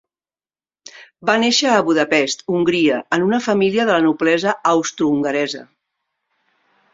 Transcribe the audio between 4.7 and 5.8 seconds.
austrohongaresa.